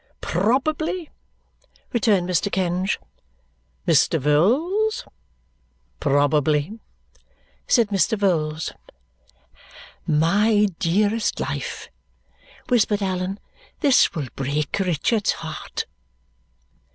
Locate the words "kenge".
2.51-2.97